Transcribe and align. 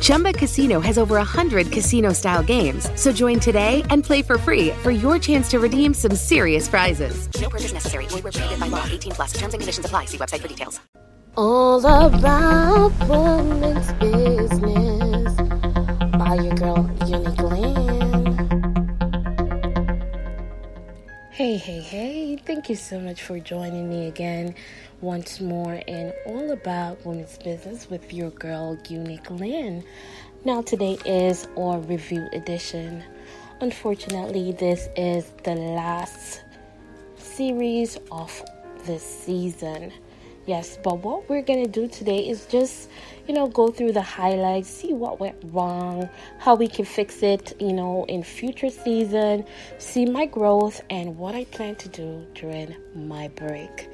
Chumba 0.00 0.32
Casino 0.32 0.80
has 0.80 0.98
over 0.98 1.14
100 1.14 1.72
casino 1.72 2.12
style 2.12 2.42
games. 2.42 2.90
So 2.94 3.12
join 3.12 3.40
today 3.40 3.82
and 3.90 4.04
play 4.04 4.20
for 4.20 4.36
free 4.38 4.70
for 4.82 4.90
your 4.90 5.18
chance 5.18 5.48
to 5.50 5.58
redeem 5.58 5.94
some 5.94 6.14
serious 6.14 6.68
prizes. 6.68 7.28
No 7.40 7.48
purchase 7.48 7.72
necessary. 7.72 8.06
Void 8.06 8.24
where 8.24 8.32
prohibited 8.32 8.60
by 8.60 8.68
law. 8.68 8.84
18 8.86 9.12
plus. 9.12 9.32
Terms 9.32 9.54
and 9.54 9.60
conditions 9.60 9.86
apply. 9.86 10.06
See 10.06 10.18
website 10.18 10.40
for 10.40 10.48
details. 10.48 10.80
All 11.36 11.80
about 11.84 12.92
women's 13.08 13.92
business 13.94 15.34
by 16.12 16.34
your 16.36 16.54
girl, 16.54 16.90
Unique 17.06 17.38
Lynn. 17.38 17.85
Hey, 21.36 21.58
hey, 21.58 21.80
hey. 21.80 22.36
Thank 22.36 22.70
you 22.70 22.76
so 22.76 22.98
much 22.98 23.20
for 23.20 23.38
joining 23.38 23.90
me 23.90 24.06
again 24.06 24.54
once 25.02 25.38
more 25.38 25.74
in 25.74 26.14
All 26.24 26.50
About 26.50 27.04
Women's 27.04 27.36
Business 27.36 27.90
with 27.90 28.10
your 28.10 28.30
girl, 28.30 28.78
Unique 28.88 29.28
Lynn. 29.28 29.84
Now, 30.46 30.62
today 30.62 30.96
is 31.04 31.46
our 31.58 31.78
review 31.80 32.26
edition. 32.32 33.04
Unfortunately, 33.60 34.52
this 34.52 34.88
is 34.96 35.30
the 35.44 35.56
last 35.56 36.40
series 37.18 37.98
of 38.10 38.42
this 38.86 39.02
season. 39.04 39.92
Yes, 40.46 40.78
but 40.80 41.02
what 41.02 41.28
we're 41.28 41.42
gonna 41.42 41.66
do 41.66 41.88
today 41.88 42.18
is 42.18 42.46
just, 42.46 42.88
you 43.26 43.34
know, 43.34 43.48
go 43.48 43.68
through 43.68 43.90
the 43.90 44.02
highlights, 44.02 44.68
see 44.68 44.92
what 44.92 45.18
went 45.18 45.34
wrong, 45.46 46.08
how 46.38 46.54
we 46.54 46.68
can 46.68 46.84
fix 46.84 47.24
it, 47.24 47.60
you 47.60 47.72
know, 47.72 48.04
in 48.08 48.22
future 48.22 48.70
season, 48.70 49.44
see 49.78 50.06
my 50.06 50.24
growth 50.24 50.80
and 50.88 51.18
what 51.18 51.34
I 51.34 51.46
plan 51.46 51.74
to 51.76 51.88
do 51.88 52.24
during 52.34 52.76
my 52.94 53.26
break. 53.28 53.88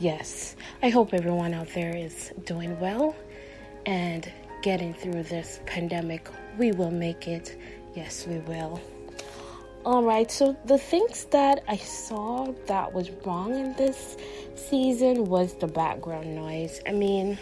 Yes, 0.00 0.56
I 0.82 0.88
hope 0.88 1.14
everyone 1.14 1.54
out 1.54 1.68
there 1.72 1.96
is 1.96 2.32
doing 2.46 2.80
well 2.80 3.14
and 3.86 4.28
getting 4.62 4.94
through 4.94 5.22
this 5.22 5.60
pandemic. 5.66 6.28
We 6.58 6.72
will 6.72 6.90
make 6.90 7.28
it. 7.28 7.56
Yes, 7.94 8.26
we 8.26 8.38
will. 8.38 8.80
All 9.84 10.04
right, 10.04 10.30
so 10.30 10.56
the 10.64 10.78
things 10.78 11.24
that 11.32 11.64
I 11.66 11.76
saw 11.76 12.54
that 12.66 12.92
was 12.92 13.10
wrong 13.26 13.58
in 13.58 13.74
this 13.74 14.16
season 14.54 15.24
was 15.24 15.54
the 15.54 15.66
background 15.66 16.36
noise. 16.36 16.80
I 16.86 16.92
mean, 16.92 17.36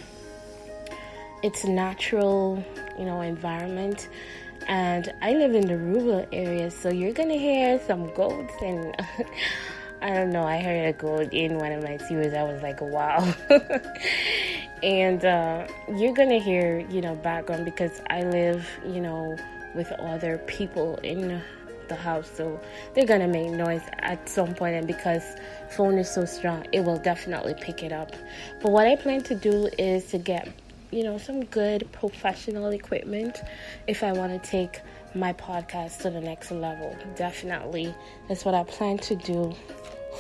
it's 1.42 1.66
natural, 1.66 2.64
you 2.98 3.05
know, 3.05 3.20
environment, 3.20 4.08
and 4.66 5.12
I 5.20 5.34
live 5.34 5.55
in 5.55 5.66
the 5.66 5.77
rural 5.77 6.27
area, 6.33 6.70
so 6.70 6.88
you're 6.88 7.12
gonna 7.12 7.36
hear 7.36 7.78
some 7.86 8.11
goats 8.14 8.55
and 8.62 8.96
I 10.00 10.14
don't 10.14 10.30
know. 10.30 10.44
I 10.44 10.62
heard 10.62 10.88
a 10.88 10.94
goat 10.94 11.34
in 11.34 11.58
one 11.58 11.72
of 11.72 11.83
my 11.83 11.98
series. 11.98 12.33
I 12.33 12.44
was 12.44 12.62
like, 12.62 12.80
wow. 12.80 13.34
and 14.83 15.22
uh, 15.27 15.68
you're 15.94 16.14
gonna 16.14 16.38
hear, 16.38 16.78
you 16.88 17.02
know, 17.02 17.16
background 17.16 17.66
because 17.66 18.00
I 18.08 18.22
live, 18.22 18.66
you 18.86 19.02
know, 19.02 19.36
with 19.74 19.92
other 19.92 20.38
people 20.46 20.96
in 21.02 21.42
the 21.91 21.94
house 21.94 22.30
so 22.34 22.58
they're 22.94 23.05
gonna 23.05 23.28
make 23.28 23.50
noise 23.50 23.83
at 23.98 24.27
some 24.27 24.55
point 24.55 24.74
and 24.74 24.86
because 24.86 25.22
phone 25.69 25.98
is 25.98 26.08
so 26.08 26.24
strong 26.24 26.66
it 26.72 26.80
will 26.80 26.96
definitely 26.96 27.55
pick 27.60 27.83
it 27.83 27.92
up. 27.92 28.12
But 28.62 28.72
what 28.72 28.86
i 28.86 28.96
plan 28.96 29.22
to 29.24 29.34
do 29.34 29.69
is 29.78 30.06
to 30.12 30.18
get 30.18 30.48
you 30.91 31.05
know 31.05 31.18
some 31.18 31.44
good 31.44 31.86
professional 31.92 32.70
equipment 32.70 33.42
if 33.86 34.02
i 34.02 34.12
want 34.12 34.42
to 34.42 34.50
take 34.50 34.80
my 35.14 35.33
podcast 35.34 35.98
to 36.02 36.11
the 36.11 36.20
next 36.20 36.50
level. 36.50 36.96
Definitely 37.17 37.95
that's 38.29 38.45
what 38.45 38.55
i 38.55 38.64
plan 38.64 38.96
to 38.98 39.17
do 39.17 39.52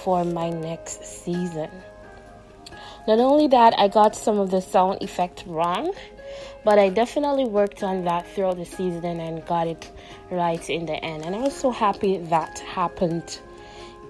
for 0.04 0.24
my 0.24 0.50
next 0.50 1.04
season. 1.04 1.70
Not 3.08 3.18
only 3.18 3.48
that 3.48 3.74
i 3.78 3.88
got 3.88 4.14
some 4.14 4.38
of 4.38 4.50
the 4.50 4.60
sound 4.60 5.02
effect 5.02 5.44
wrong 5.46 5.94
but 6.64 6.78
I 6.78 6.88
definitely 6.88 7.44
worked 7.44 7.82
on 7.82 8.04
that 8.04 8.26
throughout 8.28 8.56
the 8.56 8.64
season 8.64 9.20
and 9.20 9.44
got 9.46 9.66
it 9.66 9.90
right 10.30 10.70
in 10.70 10.86
the 10.86 11.02
end. 11.04 11.24
And 11.24 11.34
I 11.34 11.38
was 11.38 11.54
so 11.54 11.70
happy 11.70 12.18
that 12.18 12.58
happened. 12.60 13.38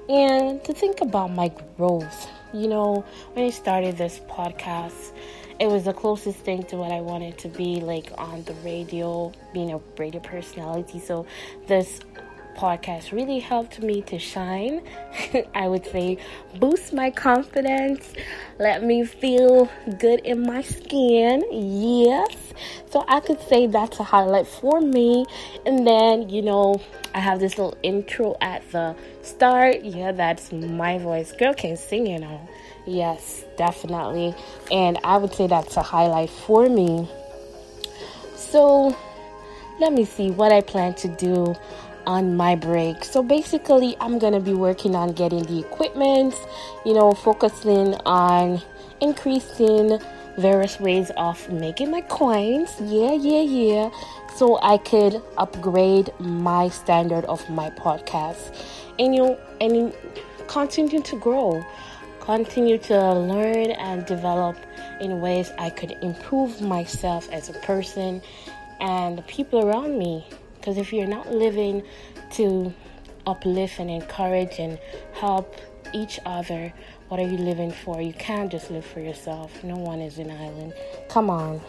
And 0.09 0.63
to 0.65 0.73
think 0.73 1.01
about 1.01 1.31
my 1.31 1.53
growth, 1.77 2.29
you 2.53 2.69
know, 2.69 3.05
when 3.35 3.47
I 3.47 3.51
started 3.51 3.97
this 3.97 4.21
podcast, 4.29 5.13
it 5.61 5.69
was 5.69 5.85
the 5.85 5.93
closest 5.93 6.39
thing 6.39 6.65
to 6.65 6.77
what 6.77 6.91
I 6.91 7.01
wanted 7.01 7.39
to 7.39 7.49
be 7.49 7.81
like 7.81 8.11
on 8.19 8.43
the 8.45 8.55
radio, 8.65 9.31
being 9.53 9.73
a 9.73 9.81
radio 9.99 10.21
personality. 10.21 10.99
So 10.99 11.27
this 11.67 12.01
podcast 12.61 13.11
really 13.11 13.39
helped 13.39 13.81
me 13.81 14.03
to 14.03 14.19
shine. 14.19 14.83
I 15.55 15.67
would 15.67 15.87
say 15.87 16.19
boost 16.59 16.93
my 16.93 17.11
confidence, 17.11 18.13
let 18.59 18.85
me 18.85 19.03
feel 19.05 19.71
good 19.99 20.21
in 20.21 20.43
my 20.43 20.61
skin. 20.61 21.43
Yes. 21.51 22.37
So 22.91 23.03
I 23.09 23.21
could 23.21 23.41
say 23.49 23.67
that's 23.67 23.99
a 23.99 24.03
highlight 24.03 24.47
for 24.47 24.79
me. 24.81 25.25
And 25.65 25.87
then, 25.87 26.29
you 26.29 26.43
know, 26.43 26.83
I 27.15 27.21
have 27.21 27.41
this 27.41 27.57
little 27.57 27.79
intro 27.83 28.37
at 28.43 28.71
the 28.73 28.95
start. 29.23 29.83
Yeah, 29.83 30.13
that's 30.13 30.53
my 30.53 30.99
voice. 30.99 31.33
Girl 31.33 31.55
can 31.55 31.79
sing, 31.79 32.07
you 32.07 32.19
know. 32.19 32.47
Yes, 32.87 33.43
definitely. 33.57 34.35
And 34.71 34.99
I 35.03 35.17
would 35.17 35.33
say 35.33 35.47
that's 35.47 35.79
a 35.79 35.83
highlight 35.83 36.29
for 36.29 36.69
me. 36.69 37.09
So, 38.37 38.95
let 39.81 39.95
me 39.95 40.05
see 40.05 40.31
what 40.31 40.53
I 40.53 40.61
plan 40.61 40.93
to 40.97 41.09
do 41.09 41.57
on 42.11 42.37
my 42.37 42.57
break. 42.57 43.05
So 43.05 43.23
basically, 43.23 43.97
I'm 44.01 44.19
going 44.19 44.33
to 44.33 44.41
be 44.41 44.53
working 44.53 44.97
on 44.97 45.13
getting 45.13 45.45
the 45.45 45.61
equipment, 45.61 46.35
you 46.85 46.93
know, 46.93 47.13
focusing 47.13 47.95
on 48.05 48.61
increasing 49.01 49.97
various 50.37 50.81
ways 50.81 51.13
of 51.17 51.37
making 51.53 51.93
my 51.93 52.01
coins. 52.01 52.75
Yeah, 52.81 53.13
yeah, 53.13 53.43
yeah. 53.43 53.91
So 54.35 54.59
I 54.61 54.79
could 54.79 55.23
upgrade 55.39 56.11
my 56.19 56.69
standard 56.71 57.25
of 57.27 57.49
my 57.49 57.71
podcast 57.71 58.59
and 58.99 59.15
you 59.15 59.23
know, 59.23 59.39
and 59.61 59.95
continue 60.49 61.01
to 61.03 61.17
grow, 61.17 61.65
continue 62.19 62.79
to 62.91 63.15
learn 63.15 63.71
and 63.71 64.05
develop 64.05 64.57
in 65.01 65.21
ways 65.21 65.53
I 65.59 65.71
could 65.71 65.93
improve 66.03 66.61
myself 66.61 67.31
as 67.31 67.49
a 67.51 67.55
person 67.71 68.21
and 68.81 69.17
the 69.17 69.23
people 69.23 69.65
around 69.65 69.97
me. 69.97 70.27
Because 70.61 70.77
if 70.77 70.93
you're 70.93 71.07
not 71.07 71.33
living 71.33 71.83
to 72.33 72.73
uplift 73.27 73.79
and 73.79 73.91
encourage 73.91 74.59
and 74.59 74.79
help 75.15 75.57
each 75.95 76.21
other, 76.27 76.73
what 77.09 77.19
are 77.19 77.27
you 77.27 77.39
living 77.39 77.73
for? 77.73 78.01
You 78.01 78.13
can't 78.13 78.53
just 78.53 78.71
live 78.71 78.85
for 78.85 79.01
yourself. 79.01 79.65
No 79.65 79.77
one 79.77 80.01
is 80.01 80.19
an 80.19 80.31
island. 80.31 80.75
Come 81.09 81.31
on. 81.31 81.61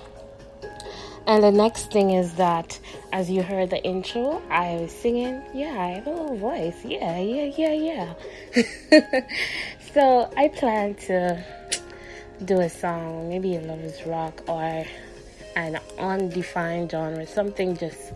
And 1.28 1.44
the 1.44 1.51
next 1.51 1.91
thing 1.91 2.12
is 2.12 2.34
that, 2.35 2.80
as 3.13 3.30
you 3.30 3.44
heard 3.44 3.69
the 3.69 3.81
intro, 3.84 4.41
I 4.50 4.75
was 4.75 4.91
singing. 4.91 5.41
Yeah, 5.53 5.80
I 5.80 5.88
have 5.96 6.07
a 6.07 6.09
little 6.09 6.38
voice. 6.38 6.84
Yeah, 6.84 7.18
yeah, 7.19 7.51
yeah, 7.57 8.13
yeah. 8.53 9.22
so 9.94 10.31
I 10.35 10.47
plan 10.50 10.96
to 11.07 11.44
do 12.44 12.59
a 12.59 12.69
song, 12.69 13.30
maybe 13.30 13.56
a 13.56 13.62
lover's 13.62 14.06
rock 14.06 14.44
or 14.47 14.84
an 15.56 15.80
undefined 16.00 16.91
genre, 16.91 17.25
something 17.28 17.78
just 17.78 18.13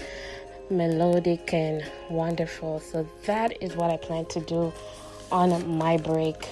melodic 0.70 1.53
and 1.53 1.84
wonderful. 2.09 2.80
So 2.80 3.08
that 3.26 3.62
is 3.62 3.76
what 3.76 3.92
I 3.92 3.98
plan 3.98 4.26
to 4.28 4.40
do 4.40 4.74
on 5.31 5.78
my 5.78 5.98
break. 5.98 6.50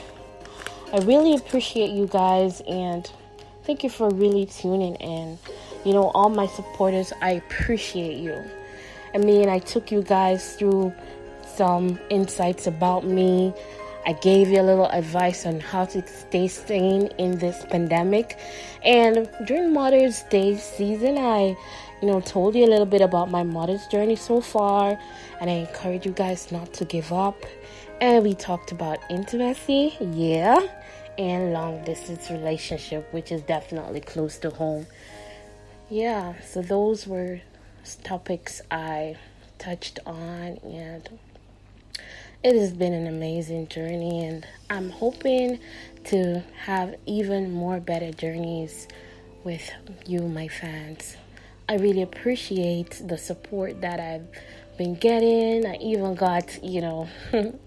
I 0.94 0.98
really 1.00 1.36
appreciate 1.36 1.92
you 1.92 2.08
guys 2.08 2.62
and 2.68 3.10
thank 3.64 3.84
you 3.84 3.90
for 3.90 4.10
really 4.10 4.46
tuning 4.46 4.96
in. 4.96 5.40
You 5.86 5.94
know, 5.94 6.12
all 6.14 6.30
my 6.30 6.48
supporters, 6.48 7.12
I 7.22 7.32
appreciate 7.32 8.18
you. 8.18 8.44
I 9.14 9.18
mean, 9.18 9.50
I 9.50 9.60
took 9.60 9.92
you 9.92 10.02
guys 10.02 10.56
through 10.56 10.94
some 11.46 12.00
insights 12.10 12.68
about 12.68 13.06
me. 13.06 13.54
I 14.06 14.14
gave 14.14 14.50
you 14.50 14.60
a 14.60 14.64
little 14.64 14.88
advice 14.88 15.46
on 15.46 15.60
how 15.60 15.86
to 15.86 16.06
stay 16.08 16.48
sane 16.48 17.08
in 17.18 17.38
this 17.38 17.66
pandemic. 17.70 18.38
And 18.84 19.30
during 19.46 19.74
Mother's 19.74 20.24
Day 20.24 20.58
season, 20.58 21.18
I, 21.18 21.56
you 22.04 22.10
know, 22.10 22.20
told 22.20 22.54
you 22.54 22.66
a 22.66 22.68
little 22.68 22.86
bit 22.86 23.00
about 23.00 23.32
my 23.32 23.44
mother's 23.44 23.88
journey 23.88 24.18
so 24.18 24.42
far. 24.42 25.00
And 25.40 25.50
I 25.50 25.54
encourage 25.54 26.06
you 26.06 26.12
guys 26.12 26.52
not 26.52 26.74
to 26.74 26.84
give 26.84 27.14
up. 27.14 27.46
And 28.02 28.26
we 28.26 28.34
talked 28.34 28.74
about 28.74 29.00
intimacy, 29.10 29.96
yeah, 30.12 30.60
and 31.18 31.54
long 31.54 31.82
distance 31.86 32.30
relationship, 32.30 33.08
which 33.14 33.32
is 33.32 33.42
definitely 33.44 34.02
close 34.02 34.38
to 34.40 34.50
home. 34.50 34.86
Yeah, 35.90 36.34
so 36.42 36.62
those 36.62 37.08
were 37.08 37.40
topics 38.04 38.62
I 38.70 39.16
touched 39.58 40.00
on 40.06 40.60
and 40.66 41.08
it 42.44 42.54
has 42.54 42.74
been 42.74 42.92
an 42.92 43.08
amazing 43.08 43.70
journey, 43.70 44.26
and 44.26 44.46
I'm 44.70 44.90
hoping 44.90 45.60
to 46.06 46.44
have 46.66 46.96
even 47.06 47.54
more 47.54 47.80
better 47.80 48.12
journeys 48.12 48.90
with 49.46 49.72
you, 50.06 50.28
my 50.28 50.50
fans. 50.50 51.16
I 51.74 51.78
really 51.78 52.04
appreciate 52.04 53.02
the 53.04 53.18
support 53.18 53.82
that 53.82 54.00
I've 54.00 54.28
been 54.78 54.94
getting. 54.94 55.66
I 55.66 55.78
even 55.78 56.14
got, 56.14 56.64
you 56.64 56.82
know, 56.82 57.10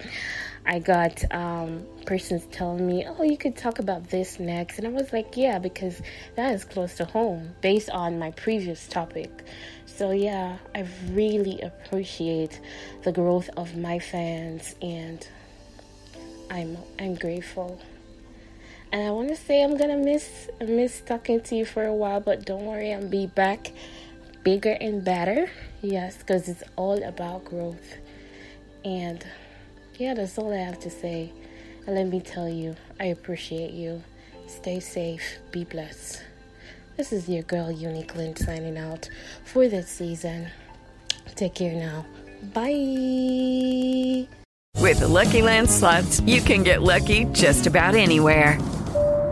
I 0.65 0.79
got 0.79 1.25
um, 1.35 1.85
persons 2.07 2.47
telling 2.53 2.87
me, 2.87 3.05
oh, 3.05 3.25
you 3.25 3.37
could 3.37 3.57
talk 3.57 3.81
about 3.81 4.09
this 4.09 4.39
next. 4.39 4.79
And 4.79 4.87
I 4.87 4.91
was 4.91 5.13
like, 5.13 5.37
yeah, 5.37 5.59
because 5.59 6.01
that 6.37 6.55
is 6.55 6.65
close 6.65 6.95
to 6.99 7.05
home 7.05 7.57
based 7.63 7.91
on 7.91 8.17
my 8.17 8.31
previous 8.31 8.87
topic. 8.87 9.43
So, 9.87 10.13
yeah, 10.13 10.59
I 10.73 10.87
really 11.11 11.61
appreciate 11.63 12.61
the 13.03 13.11
growth 13.11 13.51
of 13.57 13.77
my 13.77 13.99
fans 13.99 14.77
and 14.81 15.27
I'm, 16.49 16.79
I'm 17.01 17.17
grateful. 17.17 17.81
And 18.93 19.03
I 19.03 19.11
want 19.11 19.29
to 19.29 19.37
say 19.37 19.63
I'm 19.63 19.77
gonna 19.77 19.97
miss 19.97 20.49
miss 20.61 21.01
talking 21.01 21.41
to 21.43 21.57
you 21.57 21.65
for 21.65 21.85
a 21.85 21.95
while, 21.95 22.21
but 22.21 22.47
don't 22.47 22.65
worry, 22.65 22.93
I'll 22.95 23.07
be 23.07 23.27
back 23.27 23.73
bigger 24.47 24.77
and 24.81 25.05
better. 25.05 25.51
Yes, 25.83 26.19
because 26.19 26.49
it's 26.49 26.63
all 26.77 27.03
about 27.03 27.45
growth. 27.45 27.97
And 28.85 29.27
yeah, 29.99 30.15
that's 30.15 30.39
all 30.39 30.53
I 30.53 30.59
have 30.59 30.79
to 30.81 30.91
say. 30.91 31.33
And 31.87 31.97
let 31.97 32.07
me 32.07 32.21
tell 32.21 32.49
you, 32.49 32.77
I 33.01 33.07
appreciate 33.07 33.73
you. 33.73 34.03
Stay 34.47 34.79
safe, 34.79 35.39
be 35.51 35.65
blessed. 35.65 36.23
This 36.97 37.13
is 37.13 37.29
your 37.29 37.43
girl 37.43 37.71
Unique 37.71 38.15
Lynn 38.15 38.37
signing 38.37 38.79
out 38.79 39.11
for 39.45 39.69
this 39.69 39.89
season. 39.89 40.49
Take 41.35 41.55
care 41.55 41.75
now. 41.75 42.07
Bye. 42.55 44.29
With 44.81 45.01
the 45.01 45.09
Lucky 45.09 45.43
Land 45.43 45.69
slots, 45.69 46.21
you 46.21 46.41
can 46.41 46.63
get 46.63 46.83
lucky 46.83 47.25
just 47.33 47.67
about 47.67 47.95
anywhere. 47.97 48.59